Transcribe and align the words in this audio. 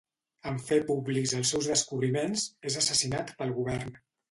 En 0.51 0.55
fer 0.69 0.79
públics 0.87 1.33
els 1.41 1.51
seus 1.53 1.69
descobriments, 1.73 2.47
és 2.73 2.81
assassinat 2.83 3.37
pel 3.43 3.57
govern. 3.63 3.97